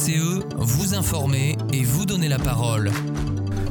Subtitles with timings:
[0.00, 2.90] VCE, vous informer et vous donner la parole.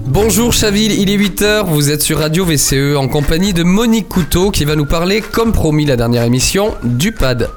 [0.06, 4.52] Bonjour Chaville, il est 8h, vous êtes sur Radio VCE en compagnie de Monique Couteau
[4.52, 7.50] qui va nous parler, comme promis la dernière émission, du PAD.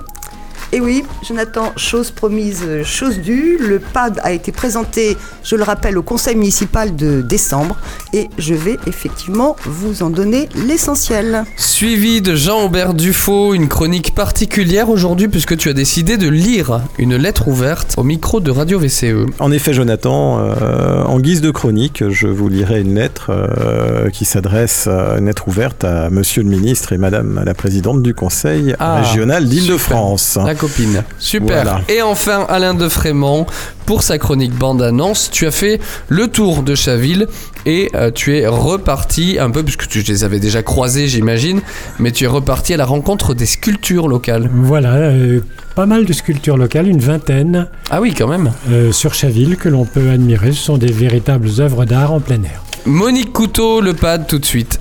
[0.75, 3.59] Et oui, Jonathan, chose promise, chose due.
[3.61, 7.77] Le PAD a été présenté, je le rappelle, au conseil municipal de décembre
[8.15, 11.45] et je vais effectivement vous en donner l'essentiel.
[11.59, 17.17] Suivi de Jean-Aubert Dufaux, une chronique particulière aujourd'hui puisque tu as décidé de lire une
[17.17, 19.27] lettre ouverte au micro de Radio VCE.
[19.41, 24.25] En effet, Jonathan, euh, en guise de chronique, je vous lirai une lettre euh, qui
[24.25, 29.03] s'adresse, une lettre ouverte à Monsieur le ministre et Madame la présidente du conseil Ah,
[29.03, 30.39] régional d'Île-de-France.
[30.43, 31.03] La copine.
[31.19, 31.63] Super.
[31.65, 31.81] Voilà.
[31.89, 33.47] Et enfin, Alain de Frémont,
[33.85, 37.27] pour sa chronique bande-annonce, tu as fait le tour de Chaville
[37.67, 41.61] et euh, tu es reparti un peu, puisque tu les avais déjà croisés, j'imagine,
[41.99, 44.49] mais tu es reparti à la rencontre des sculptures locales.
[44.55, 45.41] Voilà, euh,
[45.75, 48.53] pas mal de sculptures locales, une vingtaine Ah oui, quand même.
[48.71, 50.53] euh, sur Chaville que l'on peut admirer.
[50.53, 52.63] Ce sont des véritables œuvres d'art en plein air.
[52.85, 54.81] Monique Couteau, le pad tout de suite.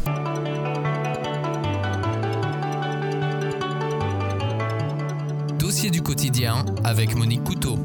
[5.71, 7.77] Dossier du quotidien avec Monique Couteau.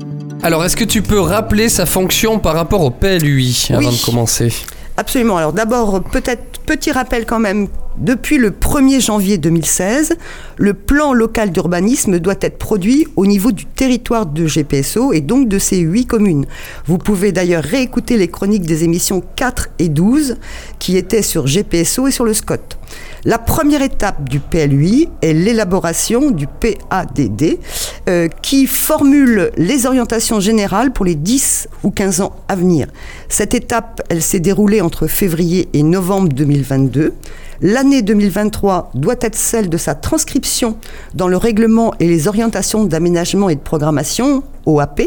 [0.42, 3.96] Alors, est-ce que tu peux rappeler sa fonction par rapport au PLUI avant Oui.
[3.96, 4.52] de commencer?
[4.96, 5.36] Absolument.
[5.36, 7.68] Alors d'abord, peut-être petit rappel quand même.
[7.98, 10.16] Depuis le 1er janvier 2016,
[10.56, 15.48] le plan local d'urbanisme doit être produit au niveau du territoire de GPSO et donc
[15.48, 16.46] de ces huit communes.
[16.86, 20.38] Vous pouvez d'ailleurs réécouter les chroniques des émissions 4 et 12
[20.80, 22.56] qui étaient sur GPSO et sur le SCOT.
[23.24, 27.58] La première étape du PLUI est l'élaboration du PADD
[28.08, 32.86] euh, qui formule les orientations générales pour les 10 ou 15 ans à venir.
[33.28, 37.14] Cette étape, s'est déroulée entre février et novembre 2022.
[37.62, 40.76] L'année 2023 doit être celle de sa transcription
[41.14, 45.02] dans le règlement et les orientations d'aménagement et de programmation, OAP,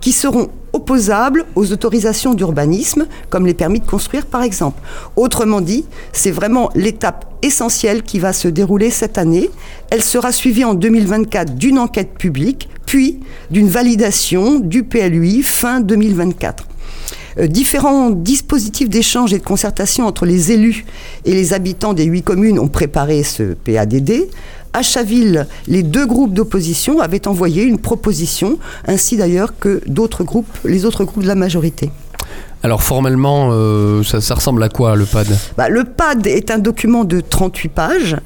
[0.00, 4.82] qui seront opposables aux autorisations d'urbanisme, comme les permis de construire par exemple.
[5.16, 9.50] Autrement dit, c'est vraiment l'étape essentielle qui va se dérouler cette année.
[9.90, 13.20] Elle sera suivie en 2024 d'une enquête publique, puis
[13.50, 16.66] d'une validation du PLUI fin 2024.
[17.38, 20.84] Euh, différents dispositifs d'échange et de concertation entre les élus
[21.24, 24.28] et les habitants des huit communes ont préparé ce PADD.
[24.72, 30.58] À Chaville, les deux groupes d'opposition avaient envoyé une proposition, ainsi d'ailleurs que d'autres groupes,
[30.64, 31.90] les autres groupes de la majorité.
[32.64, 36.58] Alors, formellement, euh, ça, ça ressemble à quoi le pad Bah, le PAD est un
[36.58, 38.16] document de 38 pages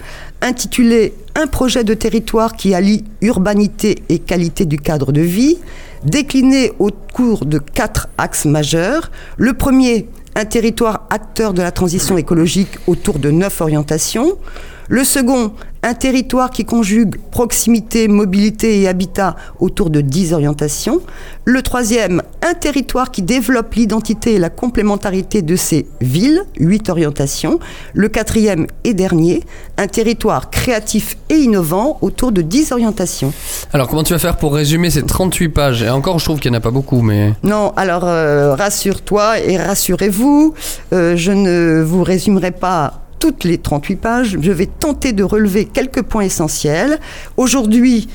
[0.40, 5.58] intitulé Un projet de territoire qui allie urbanité et qualité du cadre de vie,
[6.04, 9.10] décliné au cours de quatre axes majeurs.
[9.36, 14.38] Le premier, un territoire acteur de la transition écologique autour de neuf orientations.
[14.88, 21.00] Le second, un territoire qui conjugue proximité, mobilité et habitat autour de 10 orientations.
[21.44, 27.58] Le troisième, un territoire qui développe l'identité et la complémentarité de ses villes, 8 orientations.
[27.94, 29.42] Le quatrième et dernier,
[29.76, 33.32] un territoire créatif et innovant autour de 10 orientations.
[33.72, 35.82] Alors, comment tu vas faire pour résumer ces 38 pages?
[35.82, 37.32] Et encore, je trouve qu'il n'y en a pas beaucoup, mais...
[37.42, 40.54] Non, alors euh, rassure-toi et rassurez-vous,
[40.92, 45.64] euh, je ne vous résumerai pas toutes les 38 pages, je vais tenter de relever
[45.64, 46.98] quelques points essentiels.
[47.36, 48.08] Aujourd'hui,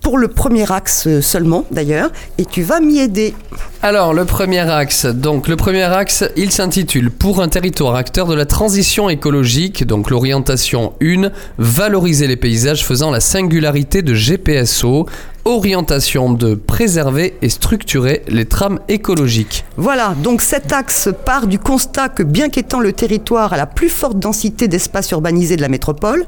[0.00, 3.34] pour le premier axe seulement d'ailleurs, et tu vas m'y aider.
[3.82, 5.06] Alors, le premier axe.
[5.06, 9.86] Donc, le premier axe, il s'intitule Pour un territoire acteur de la transition écologique.
[9.86, 15.06] Donc, l'orientation 1, valoriser les paysages faisant la singularité de GPSO.
[15.46, 19.66] Orientation 2, préserver et structurer les trames écologiques.
[19.76, 23.90] Voilà, donc cet axe part du constat que bien qu'étant le territoire à la plus
[23.90, 26.24] forte densité d'espace urbanisé de la métropole,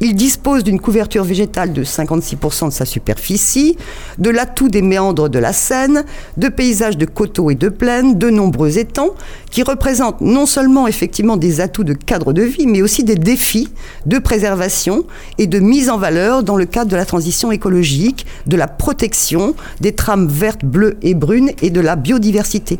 [0.00, 3.76] il dispose d'une couverture végétale de 56% de sa superficie,
[4.18, 6.04] de l'atout des méandres de la Seine,
[6.36, 9.14] de paysages de coteaux et de plaines, de nombreux étangs,
[9.50, 13.68] qui représentent non seulement effectivement des atouts de cadre de vie, mais aussi des défis
[14.06, 15.04] de préservation
[15.38, 19.54] et de mise en valeur dans le cadre de la transition écologique, de la protection
[19.80, 22.78] des trames vertes, bleues et brunes et de la biodiversité.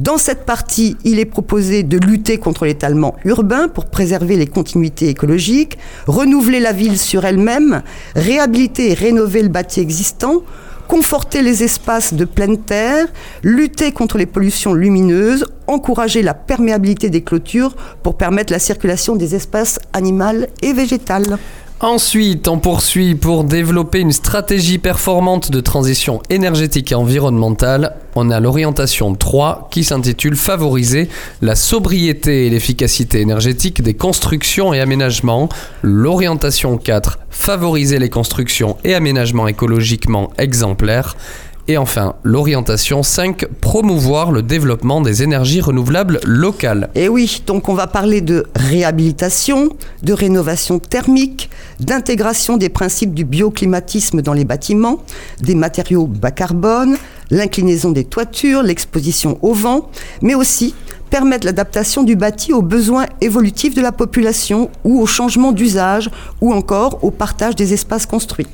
[0.00, 5.08] Dans cette partie, il est proposé de lutter contre l'étalement urbain pour préserver les continuités
[5.08, 7.82] écologiques, renouveler la ville sur elle-même,
[8.16, 10.42] réhabiliter et rénover le bâti existant,
[10.90, 13.06] conforter les espaces de pleine terre,
[13.44, 19.36] lutter contre les pollutions lumineuses, encourager la perméabilité des clôtures pour permettre la circulation des
[19.36, 21.38] espaces animaux et végétales.
[21.82, 27.96] Ensuite, on poursuit pour développer une stratégie performante de transition énergétique et environnementale.
[28.14, 31.08] On a l'orientation 3 qui s'intitule Favoriser
[31.40, 35.48] la sobriété et l'efficacité énergétique des constructions et aménagements.
[35.80, 41.16] L'orientation 4 Favoriser les constructions et aménagements écologiquement exemplaires.
[41.70, 46.90] Et enfin, l'orientation 5, promouvoir le développement des énergies renouvelables locales.
[46.96, 49.68] Et oui, donc on va parler de réhabilitation,
[50.02, 51.48] de rénovation thermique,
[51.80, 54.98] d'intégration des principes du bioclimatisme dans les bâtiments,
[55.40, 56.96] des matériaux bas carbone,
[57.30, 59.90] l'inclinaison des toitures, l'exposition au vent,
[60.22, 60.74] mais aussi
[61.10, 66.08] permettre l'adaptation du bâti aux besoins évolutifs de la population ou au changement d'usage
[66.40, 68.46] ou encore au partage des espaces construits.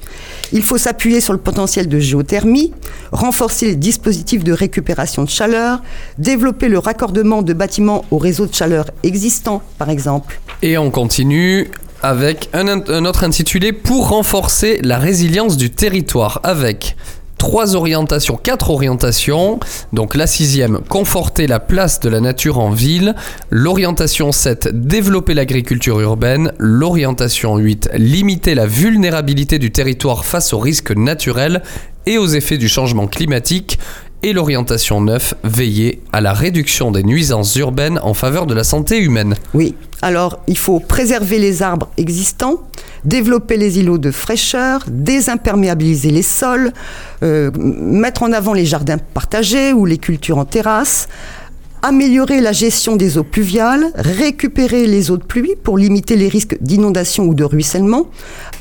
[0.52, 2.72] Il faut s'appuyer sur le potentiel de géothermie,
[3.12, 5.82] renforcer les dispositifs de récupération de chaleur,
[6.18, 10.40] développer le raccordement de bâtiments au réseau de chaleur existant, par exemple.
[10.62, 11.70] Et on continue
[12.06, 16.96] avec un, autre intitulé pour renforcer la résilience du territoire avec
[17.36, 19.58] trois orientations, quatre orientations.
[19.92, 23.16] Donc la sixième, conforter la place de la nature en ville.
[23.50, 26.52] L'orientation 7, développer l'agriculture urbaine.
[26.58, 31.62] L'orientation 8, limiter la vulnérabilité du territoire face aux risques naturels
[32.06, 33.80] et aux effets du changement climatique.
[34.26, 38.98] Et l'orientation 9, veiller à la réduction des nuisances urbaines en faveur de la santé
[38.98, 39.36] humaine.
[39.54, 42.60] Oui, alors il faut préserver les arbres existants,
[43.04, 46.72] développer les îlots de fraîcheur, désimperméabiliser les sols,
[47.22, 51.06] euh, mettre en avant les jardins partagés ou les cultures en terrasse,
[51.86, 56.56] améliorer la gestion des eaux pluviales, récupérer les eaux de pluie pour limiter les risques
[56.60, 58.08] d'inondation ou de ruissellement,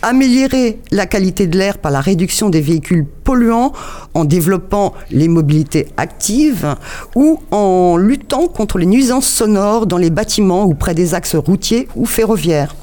[0.03, 3.73] améliorer la qualité de l'air par la réduction des véhicules polluants
[4.13, 6.75] en développant les mobilités actives
[7.15, 11.87] ou en luttant contre les nuisances sonores dans les bâtiments ou près des axes routiers
[11.95, 12.75] ou ferroviaires.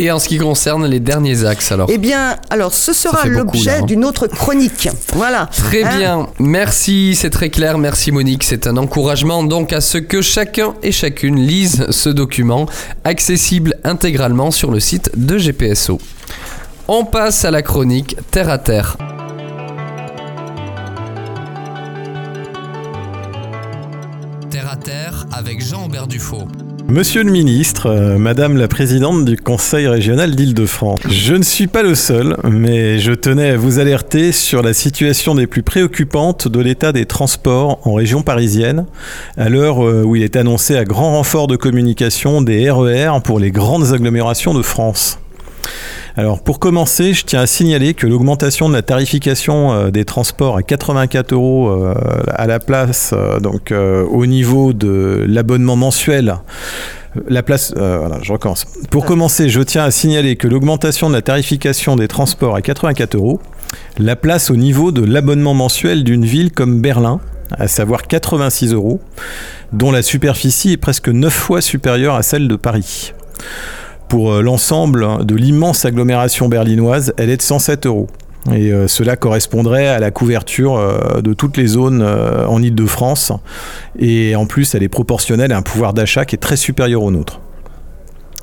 [0.00, 3.78] Et en ce qui concerne les derniers axes, alors Eh bien, alors ce sera l'objet
[3.80, 3.84] hein.
[3.84, 4.88] d'une autre chronique.
[5.14, 5.46] Voilà.
[5.46, 8.44] Très Hein bien, merci, c'est très clair, merci Monique.
[8.44, 12.66] C'est un encouragement donc à ce que chacun et chacune lise ce document,
[13.02, 15.98] accessible intégralement sur le site de GPSO.
[16.86, 18.96] On passe à la chronique Terre à Terre.
[24.48, 26.46] Terre à terre avec Jean-Aubert Dufaux.
[26.90, 31.82] Monsieur le ministre, euh, Madame la présidente du Conseil régional d'Île-de-France, je ne suis pas
[31.82, 36.60] le seul, mais je tenais à vous alerter sur la situation des plus préoccupantes de
[36.60, 38.86] l'état des transports en région parisienne,
[39.36, 43.38] à l'heure euh, où il est annoncé à grand renfort de communication des RER pour
[43.38, 45.18] les grandes agglomérations de France.
[46.18, 50.62] Alors pour commencer, je tiens à signaler que l'augmentation de la tarification des transports à
[50.62, 51.70] 84 euros
[52.28, 56.34] à la place, donc au niveau de l'abonnement mensuel,
[57.28, 58.66] la place, euh, voilà, je recommence.
[58.90, 63.14] Pour commencer, je tiens à signaler que l'augmentation de la tarification des transports à 84
[63.14, 63.40] euros
[63.98, 67.20] la place au niveau de l'abonnement mensuel d'une ville comme Berlin,
[67.50, 69.00] à savoir 86 euros,
[69.72, 73.12] dont la superficie est presque 9 fois supérieure à celle de Paris.
[74.08, 78.08] Pour euh, l'ensemble de l'immense agglomération berlinoise, elle est de 107 euros.
[78.50, 83.32] Et euh, cela correspondrait à la couverture euh, de toutes les zones en Ile-de-France.
[83.98, 87.10] Et en plus, elle est proportionnelle à un pouvoir d'achat qui est très supérieur au
[87.10, 87.40] nôtre.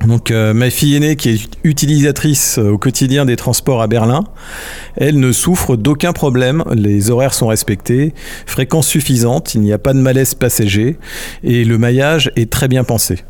[0.06, 4.26] Donc ma fille aînée qui est utilisatrice au quotidien des transports à Berlin,
[4.98, 8.14] elle ne souffre d'aucun problème, les horaires sont respectés,
[8.46, 11.00] fréquence suffisante, il n'y a pas de malaise passager
[11.44, 13.24] et le maillage est très bien pensé.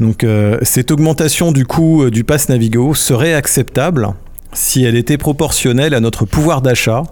[0.00, 4.08] Donc euh, cette augmentation du coût euh, du pass Navigo serait acceptable
[4.52, 7.02] si elle était proportionnelle à notre pouvoir d'achat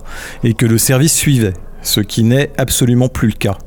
[0.44, 3.58] et que le service suivait, ce qui n'est absolument plus le cas.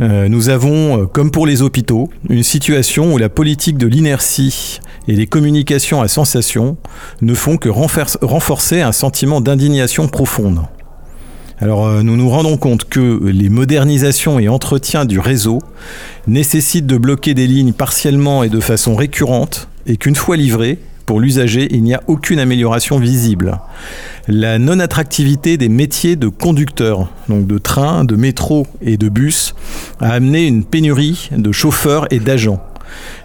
[0.00, 5.14] Euh, nous avons, comme pour les hôpitaux, une situation où la politique de l'inertie et
[5.14, 6.76] les communications à sensation
[7.20, 10.62] ne font que renforcer un sentiment d'indignation profonde.
[11.62, 15.60] Alors euh, nous nous rendons compte que les modernisations et entretiens du réseau
[16.26, 21.20] nécessitent de bloquer des lignes partiellement et de façon récurrente et qu'une fois livrées, pour
[21.20, 23.60] l'usager, il n'y a aucune amélioration visible.
[24.26, 29.54] La non-attractivité des métiers de conducteur, donc de train, de métro et de bus,
[30.00, 32.60] a amené une pénurie de chauffeurs et d'agents.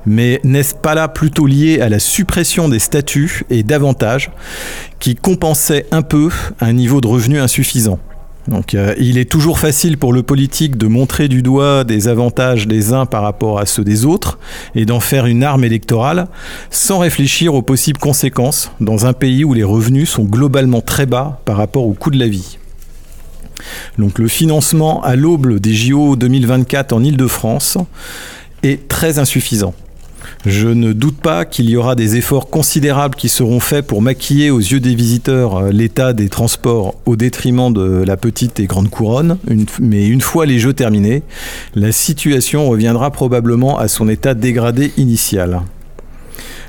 [0.05, 4.29] Mais n'est-ce pas là plutôt lié à la suppression des statuts et d'avantages
[4.99, 6.29] qui compensaient un peu
[6.59, 7.97] un niveau de revenu insuffisant?
[8.47, 12.67] Donc, euh, il est toujours facile pour le politique de montrer du doigt des avantages
[12.67, 14.39] des uns par rapport à ceux des autres
[14.73, 16.27] et d'en faire une arme électorale
[16.69, 21.41] sans réfléchir aux possibles conséquences dans un pays où les revenus sont globalement très bas
[21.43, 22.57] par rapport au coût de la vie.
[23.97, 27.77] Donc le financement à l'aube des JO 2024 en Ile-de-France
[28.63, 29.73] est très insuffisant.
[30.45, 34.51] Je ne doute pas qu'il y aura des efforts considérables qui seront faits pour maquiller
[34.51, 38.89] aux yeux des visiteurs euh, l'état des transports au détriment de la petite et grande
[38.89, 39.37] couronne.
[39.81, 41.23] Mais une fois les jeux terminés,
[41.75, 45.61] la situation reviendra probablement à son état dégradé initial.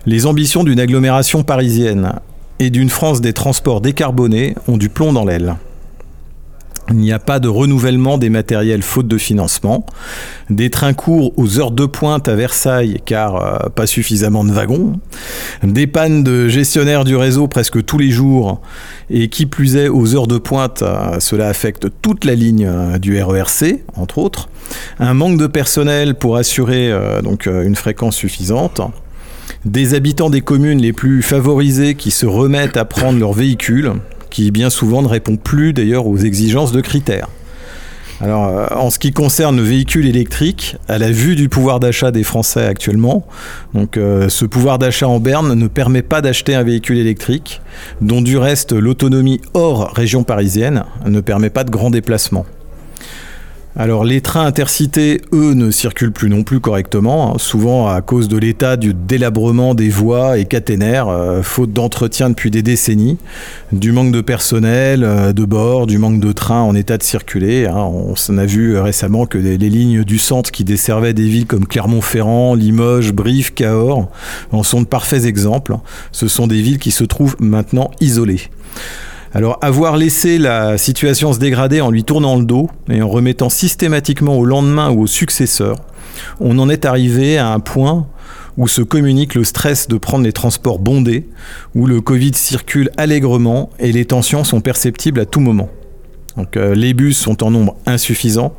[0.07, 2.15] Les ambitions d'une agglomération parisienne
[2.59, 5.57] et d'une France des transports décarbonés ont du plomb dans l'aile.
[6.91, 9.85] Il n'y a pas de renouvellement des matériels faute de financement.
[10.49, 14.99] Des trains courts aux heures de pointe à Versailles car euh, pas suffisamment de wagons.
[15.63, 18.63] Des pannes de gestionnaire du réseau presque tous les jours.
[19.11, 22.99] Et qui plus est, aux heures de pointe, euh, cela affecte toute la ligne euh,
[22.99, 24.49] du RERC, entre autres.
[24.99, 26.93] Un manque de personnel pour assurer
[27.23, 28.83] donc une fréquence suffisante
[29.65, 33.95] des habitants des communes les plus favorisées qui se remettent à prendre leur véhicule,
[34.31, 37.29] qui bien souvent ne répond plus d'ailleurs aux exigences de critères.
[38.21, 42.11] Alors, euh, en ce qui concerne le véhicule électrique, à la vue du pouvoir d'achat
[42.11, 43.25] des Français actuellement,
[43.75, 47.61] donc euh, ce pouvoir d'achat en berne ne permet pas d'acheter un véhicule électrique,
[48.01, 52.45] dont du reste l'autonomie hors région parisienne ne permet pas de grands déplacements.
[53.81, 58.27] Alors les trains intercités, eux, ne circulent plus non plus correctement, hein, souvent à cause
[58.27, 63.19] de l'état du délabrement des voies et caténaires, euh, faute d'entretien depuis des décennies,
[63.71, 67.67] du manque de personnel, euh, de bord, du manque de trains en état de circuler.
[67.67, 67.77] Hein.
[67.77, 71.47] On s'en a vu euh, récemment que les, lignes du centre qui desservaient des villes
[71.47, 74.11] comme Clermont-Ferrand, Limoges, Brive, Cahors
[74.51, 75.77] en sont de parfaits exemples.
[76.11, 78.41] Ce sont des villes qui se trouvent maintenant isolées.
[79.35, 83.51] Alors avoir laissé la situation se dégrader en lui tournant le dos et en remettant
[83.51, 85.77] systématiquement au lendemain ou au successeur,
[86.41, 88.07] on en est arrivé à un point
[88.57, 91.29] où se communique le stress de prendre les transports bondés,
[91.75, 95.71] où le Covid circule allègrement et les tensions sont perceptibles à tout moment.
[96.37, 98.55] Donc, euh, les bus sont en nombre insuffisant.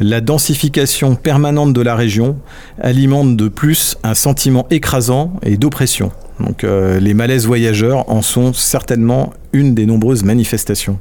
[0.00, 2.38] La densification permanente de la région
[2.80, 6.10] alimente de plus un sentiment écrasant et d'oppression.
[6.40, 10.98] Donc euh, les malaises voyageurs en sont certainement une des nombreuses manifestations.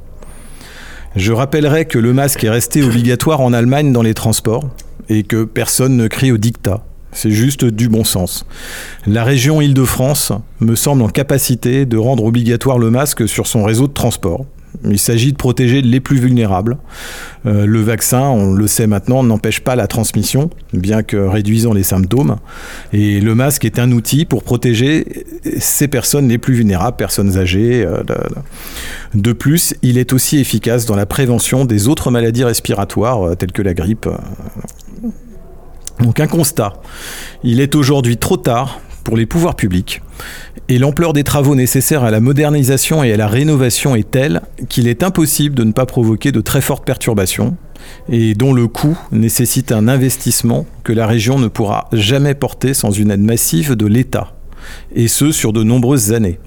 [1.15, 4.70] Je rappellerai que le masque est resté obligatoire en Allemagne dans les transports
[5.08, 6.84] et que personne ne crie au dictat.
[7.12, 8.46] C'est juste du bon sens.
[9.08, 13.88] La région Île-de-France me semble en capacité de rendre obligatoire le masque sur son réseau
[13.88, 14.46] de transport.
[14.89, 16.77] Il s'agit de protéger les plus vulnérables.
[17.46, 21.84] Euh, le vaccin, on le sait maintenant, n'empêche pas la transmission, bien que réduisant les
[21.84, 22.38] symptômes.
[22.94, 25.25] Et le masque est un outil pour protéger
[25.58, 27.86] ces personnes les plus vulnérables, personnes âgées.
[27.86, 28.03] Euh,
[29.13, 33.51] de plus, il est aussi efficace dans la prévention des autres maladies respiratoires, euh, telles
[33.51, 34.08] que la grippe.
[36.00, 36.74] Donc un constat.
[37.44, 40.02] Il est aujourd'hui trop tard pour les pouvoirs publics.
[40.68, 44.90] Et l'ampleur des travaux nécessaires à la modernisation et à la rénovation est telle qu'il
[44.90, 47.56] est impossible de ne pas provoquer de très fortes perturbations
[48.10, 52.92] et dont le coût nécessite un investissement que la région ne pourra jamais porter sans
[52.92, 54.34] une aide massive de l'État,
[54.94, 56.40] et ce sur de nombreuses années.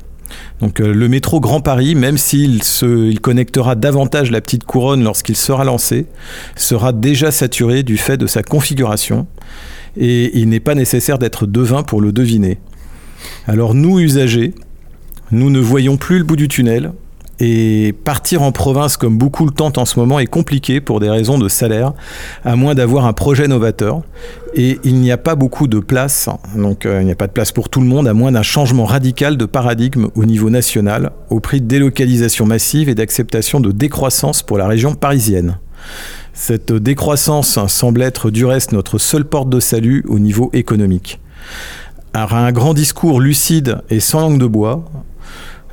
[0.60, 5.36] Donc euh, le métro Grand Paris, même s'il il connectera davantage la petite couronne lorsqu'il
[5.36, 6.06] sera lancé,
[6.56, 9.26] sera déjà saturé du fait de sa configuration
[9.96, 12.58] et il n'est pas nécessaire d'être devin pour le deviner.
[13.46, 14.54] Alors nous, usagers,
[15.30, 16.92] nous ne voyons plus le bout du tunnel,
[17.40, 21.08] et partir en province comme beaucoup le tentent en ce moment est compliqué pour des
[21.08, 21.92] raisons de salaire,
[22.44, 24.02] à moins d'avoir un projet novateur.
[24.54, 27.32] Et il n'y a pas beaucoup de place, donc euh, il n'y a pas de
[27.32, 31.12] place pour tout le monde, à moins d'un changement radical de paradigme au niveau national,
[31.30, 35.58] au prix de délocalisation massive et d'acceptation de décroissance pour la région parisienne.
[36.40, 41.18] Cette décroissance semble être du reste notre seule porte de salut au niveau économique.
[42.14, 44.84] Un grand discours lucide et sans langue de bois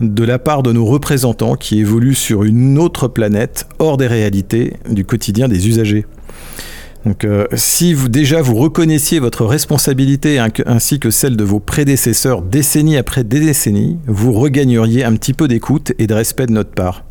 [0.01, 4.73] de la part de nos représentants qui évoluent sur une autre planète hors des réalités
[4.89, 6.07] du quotidien des usagers.
[7.05, 12.41] Donc, euh, si vous déjà vous reconnaissiez votre responsabilité ainsi que celle de vos prédécesseurs
[12.41, 17.03] décennie après décennie, vous regagneriez un petit peu d'écoute et de respect de notre part.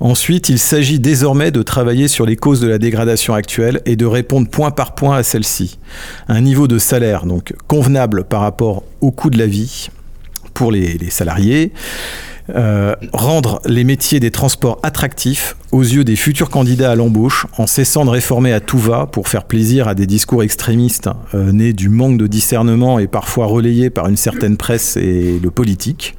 [0.00, 4.06] Ensuite, il s'agit désormais de travailler sur les causes de la dégradation actuelle et de
[4.06, 5.78] répondre point par point à celle-ci.
[6.26, 7.24] Un niveau de salaire
[7.66, 9.90] convenable par rapport au coût de la vie
[10.54, 11.72] pour les, salariés.
[12.48, 17.66] Euh, rendre les métiers des transports attractifs aux yeux des futurs candidats à l'embauche en
[17.68, 21.72] cessant de réformer à tout va pour faire plaisir à des discours extrémistes euh, nés
[21.72, 26.16] du manque de discernement et parfois relayés par une certaine presse et le politique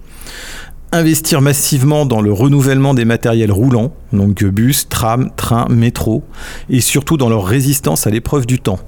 [0.91, 6.23] investir massivement dans le renouvellement des matériels roulants, donc bus, tram, train, métro,
[6.69, 8.79] et surtout dans leur résistance à l'épreuve du temps.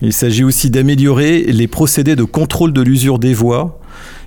[0.00, 3.80] Il s'agit aussi d'améliorer les procédés de contrôle de l'usure des voies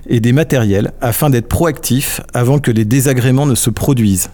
[0.08, 4.30] et des matériels afin d'être proactif avant que les désagréments ne se produisent.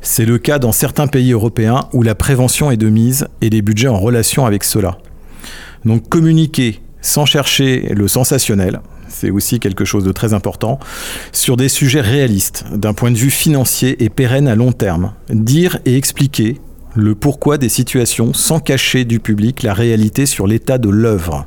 [0.00, 3.62] C'est le cas dans certains pays européens où la prévention est de mise et les
[3.62, 4.98] budgets en relation avec cela.
[5.84, 10.78] Donc communiquer sans chercher le sensationnel, c'est aussi quelque chose de très important,
[11.32, 15.12] sur des sujets réalistes, d'un point de vue financier et pérenne à long terme.
[15.30, 16.60] Dire et expliquer
[16.94, 21.46] le pourquoi des situations sans cacher du public la réalité sur l'état de l'œuvre.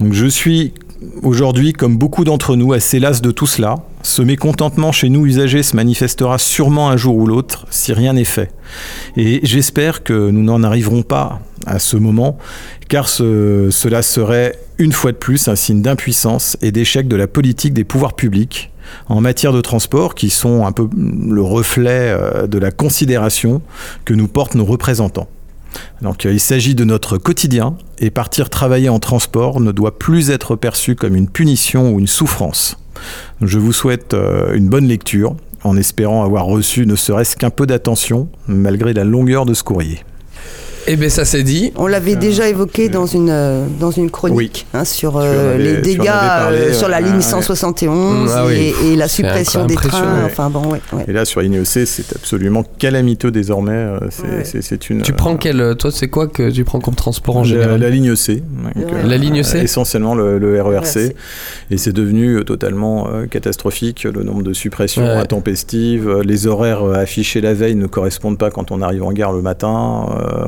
[0.00, 0.74] Donc je suis
[1.22, 5.64] aujourd'hui, comme beaucoup d'entre nous, assez las de tout cela, Ce mécontentement chez nous usagers
[5.64, 8.52] se manifestera sûrement un jour ou l'autre si rien n'est fait.
[9.16, 12.38] Et j'espère que nous n'en arriverons pas à ce moment,
[12.88, 17.26] car ce- cela serait une fois de plus un signe d'impuissance et d'échec de la
[17.26, 18.70] politique des pouvoirs publics
[19.08, 23.60] en matière de transport qui sont un peu le reflet euh, de la considération
[24.04, 25.28] que nous portent nos représentants.
[26.00, 30.30] Donc euh, il s'agit de notre quotidien et partir travailler en transport ne doit plus
[30.30, 32.78] être perçu comme une punition ou une souffrance.
[33.42, 37.66] Je vous souhaite euh, une bonne lecture en espérant avoir reçu ne serait-ce qu'un peu
[37.66, 40.00] d'attention malgré la longueur de ce courrier.
[40.90, 41.72] Eh bien, ça c'est dit.
[41.76, 45.76] On l'avait déjà évoqué dans une, euh, dans une chronique hein, sur euh, avais- les
[45.82, 47.20] dégâts parlé, euh, sur la ligne ouais.
[47.20, 48.72] 171 Ah oui.
[48.84, 50.02] et, et la suppression des trains.
[50.20, 50.22] Ouais.
[50.24, 51.04] Enfin bon, ouais, ouais.
[51.06, 53.72] Et là sur ligne EC c'est absolument calamiteux désormais.
[53.72, 53.98] euh,
[54.44, 55.02] C'est une.
[55.02, 55.76] Tu prends quel.
[55.78, 58.18] Toi, c'est quoi que tu prends comme transport en la, général la ligne donc,
[58.76, 59.02] Ouais.
[59.06, 60.84] La ligne EC Essentiellement le, le RERC.
[60.84, 61.14] RERC.
[61.70, 64.04] Et c'est devenu euh, totalement euh, catastrophique.
[64.04, 65.10] Le nombre de suppressions Ouais.
[65.12, 69.12] intempestives, euh, les horaires euh, affichés la veille ne correspondent pas quand on arrive en
[69.12, 70.06] gare le matin.
[70.16, 70.44] euh,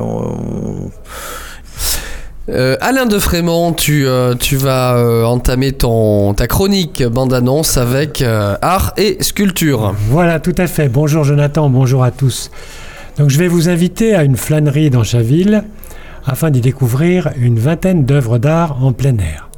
[2.49, 8.23] Euh, Alain de Frémont, tu, euh, vas euh, entamer ton, ta chronique bande-annonce avec
[8.61, 9.93] art et sculpture.
[10.09, 10.89] Voilà, tout à fait.
[10.89, 12.51] Bonjour Jonathan, bonjour à tous.
[13.17, 15.63] Donc je vais vous inviter à une flânerie dans Chaville
[16.25, 19.49] afin d'y découvrir une vingtaine d'œuvres d'art en plein air.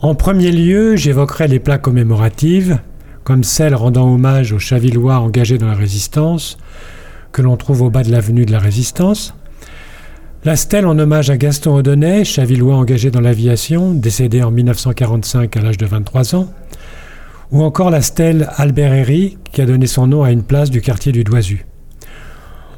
[0.00, 2.78] En premier lieu, j'évoquerai les plaques commémoratives,
[3.24, 6.56] comme celles rendant hommage aux Chavillois engagés dans la résistance,
[7.32, 9.34] que l'on trouve au bas de l'avenue de la Résistance.
[10.44, 15.60] La stèle en hommage à Gaston Odonnet, Chavillois engagé dans l'aviation, décédé en 1945 à
[15.60, 16.48] l'âge de 23 ans
[17.50, 20.80] ou encore la stèle Albert Herry, qui a donné son nom à une place du
[20.80, 21.64] quartier du Doisu.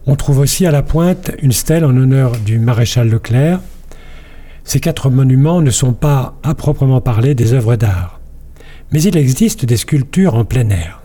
[0.06, 3.60] On trouve aussi à la pointe une stèle en honneur du maréchal Leclerc.
[4.64, 8.20] Ces quatre monuments ne sont pas, à proprement parler, des œuvres d'art.
[8.92, 10.99] Mais il existe des sculptures en plein air.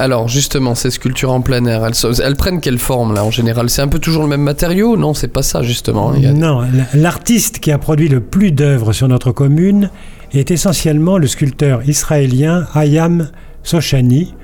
[0.00, 3.70] Alors justement, ces sculptures en plein air, elles, prennent quelle forme là en général?
[3.70, 4.96] C'est un peu toujours le même matériau?
[4.96, 6.10] Non, c'est pas ça justement.
[6.10, 6.62] A- Non,
[6.94, 9.90] l'artiste qui a produit le plus d'œuvres sur notre commune
[10.32, 13.30] est essentiellement le sculpteur israélien Hayam
[13.62, 14.34] Sochani,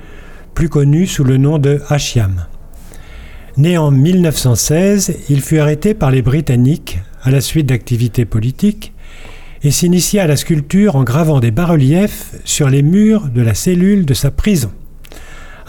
[0.53, 2.45] plus connu sous le nom de Hashiam.
[3.57, 8.93] Né en 1916, il fut arrêté par les Britanniques à la suite d'activités politiques
[9.63, 14.05] et s'initia à la sculpture en gravant des bas-reliefs sur les murs de la cellule
[14.05, 14.71] de sa prison,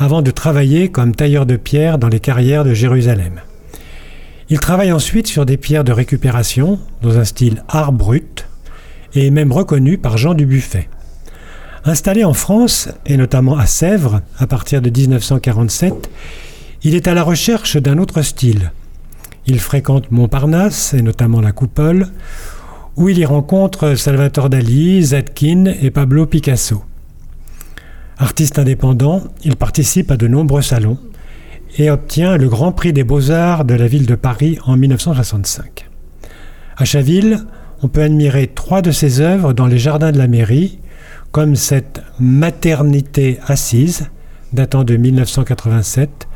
[0.02, 3.40] avant de travailler comme tailleur de pierre dans les carrières de Jérusalem.
[4.48, 8.48] Il travaille ensuite sur des pierres de récupération dans un style art brut
[9.14, 10.88] et est même reconnu par Jean Dubuffet.
[11.84, 16.10] Installé en France et notamment à Sèvres à partir de 1947,
[16.82, 18.72] il est à la recherche d'un autre style.
[19.46, 22.08] Il fréquente Montparnasse et notamment la Coupole,
[22.96, 26.82] où il y rencontre Salvatore Dali, Zadkine et Pablo Picasso.
[28.22, 30.96] Artiste indépendant, il participe à de nombreux salons
[31.76, 35.88] et obtient le Grand Prix des Beaux-Arts de la ville de Paris en 1965.
[36.76, 37.40] À Chaville,
[37.82, 40.78] on peut admirer trois de ses œuvres dans les jardins de la mairie,
[41.32, 44.08] comme cette Maternité assise,
[44.52, 46.28] datant de 1987,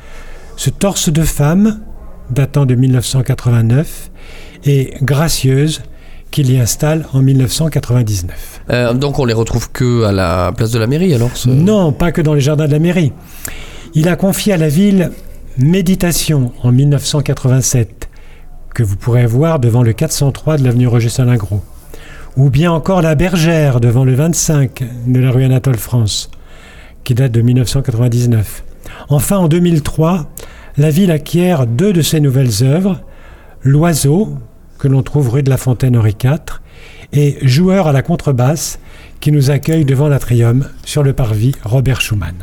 [0.57, 1.83] ce Torse de femme,
[2.31, 4.11] datant de 1989,
[4.65, 5.83] et Gracieuse,
[6.37, 8.61] qu'il y installe en 1999.
[8.69, 11.93] Euh, donc on les retrouve que à la place de la mairie alors ce- Non,
[11.93, 13.13] pas que dans les jardins de la mairie.
[13.95, 15.13] Il a confié à la ville
[15.57, 18.11] Méditation en 1987,
[18.75, 21.63] que vous pourrez voir devant le 403 de l'avenue Roger Salingro.
[22.37, 26.31] Ou bien encore La Bergère devant le 25 de la rue Anatole France,
[27.05, 28.63] qui date de 1999.
[29.09, 30.27] Enfin, en 2003,
[30.77, 33.01] la ville acquiert deux de ses nouvelles œuvres,
[33.63, 34.37] L'Oiseau,
[34.79, 36.61] que l'on trouve rue de la Fontaine Henri IV,
[37.13, 38.79] et Joueur à la contrebasse,
[39.21, 42.35] qui nous accueille devant l'atrium sur le parvis Robert Schumann.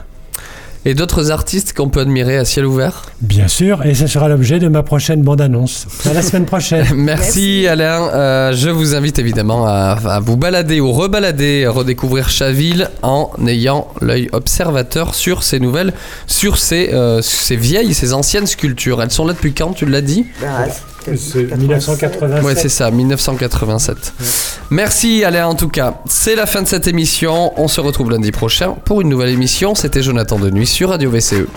[0.85, 3.03] Et d'autres artistes qu'on peut admirer à ciel ouvert?
[3.21, 5.87] Bien sûr, et ce sera l'objet de ma prochaine bande-annonce.
[6.05, 6.85] À la semaine prochaine.
[6.95, 8.09] Merci, Alain.
[8.09, 13.31] Euh, je vous invite évidemment à, à vous balader ou rebalader, à redécouvrir Chaville en
[13.47, 15.93] ayant l'œil observateur sur ces nouvelles,
[16.27, 19.01] sur ces, euh, ces vieilles, ces anciennes sculptures.
[19.01, 20.25] Elles sont là depuis quand, tu l'as dit?
[20.41, 20.65] Bah,
[21.15, 22.43] C'est 1987.
[22.43, 24.13] Ouais, c'est ça, 1987.
[24.69, 25.95] Merci Alain en tout cas.
[26.07, 27.53] C'est la fin de cette émission.
[27.57, 29.75] On se retrouve lundi prochain pour une nouvelle émission.
[29.75, 31.47] C'était Jonathan Denuy sur Radio VCE.